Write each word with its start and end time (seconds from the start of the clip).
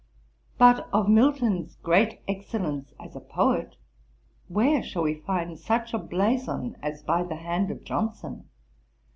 But 0.57 0.89
of 0.91 1.07
Milton's 1.07 1.75
great 1.75 2.21
excellence 2.27 2.91
as 2.99 3.15
a 3.15 3.19
poet, 3.19 3.75
where 4.47 4.81
shall 4.81 5.03
we 5.03 5.13
find 5.13 5.59
such 5.59 5.93
a 5.93 5.99
blazon 5.99 6.75
as 6.81 7.03
by 7.03 7.21
the 7.21 7.35
hand 7.35 7.69
of 7.69 7.83
Johnson? 7.83 8.49